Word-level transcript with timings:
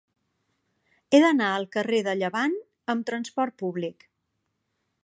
He 1.09 1.19
d'anar 1.23 1.49
al 1.57 1.67
carrer 1.77 2.01
de 2.09 2.17
Llevant 2.23 2.57
amb 2.95 3.07
trasport 3.13 3.61
públic. 3.65 4.11